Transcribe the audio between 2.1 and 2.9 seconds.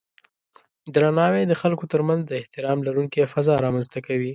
د احترام